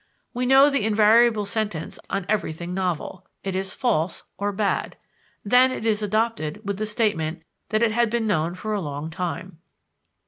[0.33, 4.97] We know the invariable sentence on everything novel it is "false" or "bad;"
[5.45, 9.11] then it is adopted with the statement that it had been known for a long
[9.11, 9.59] time.